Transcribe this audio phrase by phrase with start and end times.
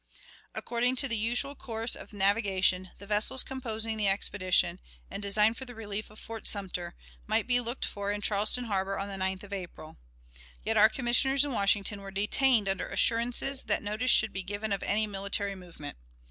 [0.55, 4.79] "According to the usual course of navigation, the vessels composing the expedition,
[5.11, 6.95] and designed for the relief of Fort Sumter,
[7.27, 9.99] might be looked for in Charleston Harbor on the 9th of April.
[10.63, 14.81] Yet our Commissioners in Washington were detained under assurances that notice should be given of
[14.81, 15.99] any military movement.